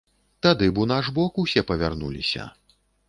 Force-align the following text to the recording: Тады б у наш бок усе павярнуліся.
Тады 0.45 0.69
б 0.77 0.81
у 0.83 0.87
наш 0.93 1.11
бок 1.17 1.37
усе 1.43 1.65
павярнуліся. 1.73 2.49